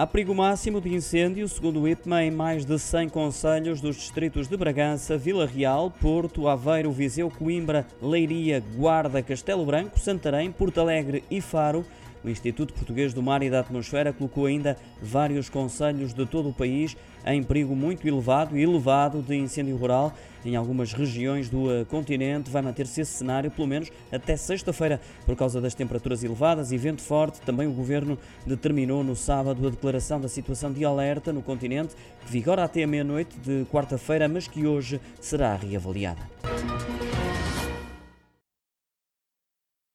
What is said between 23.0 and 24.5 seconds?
esse cenário pelo menos até